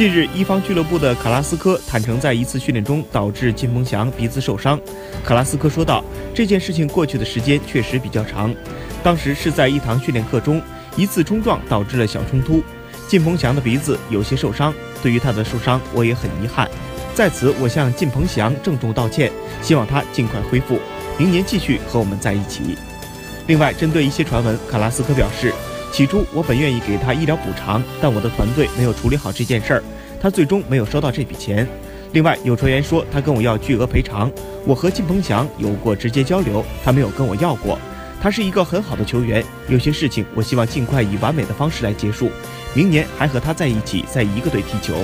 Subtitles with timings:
[0.00, 4.80] 近日，一方俱乐部的卡拉斯科坦诚，在一次训练中导致金鹏翔鼻子受伤。
[5.22, 6.02] 卡拉斯科说道
[6.34, 8.50] ：“这件事情过去的时间确实比较长，
[9.02, 10.62] 当时是在一堂训练课中，
[10.96, 12.62] 一次冲撞导致了小冲突，
[13.08, 14.72] 金鹏翔的鼻子有些受伤。
[15.02, 16.66] 对于他的受伤，我也很遗憾。
[17.14, 19.30] 在此，我向金鹏翔郑重道歉，
[19.60, 20.80] 希望他尽快恢复，
[21.18, 22.74] 明年继续和我们在一起。”
[23.48, 25.52] 另外，针对一些传闻，卡拉斯科表示。
[25.92, 29.82] 起初我本愿意给他医疗补偿，但我的团队没有处理好这件事儿，
[30.20, 31.66] 他最终没有收到这笔钱。
[32.12, 34.30] 另外有传言说他跟我要巨额赔偿，
[34.64, 37.78] 我和靳鹏翔有过直接交流，他没有跟我要过。
[38.22, 42.30] 他是一个很好的球员，有些事情我希望尽快以完美的方式来结束，
[42.74, 44.94] 明年还和他在一起，在一个队踢球。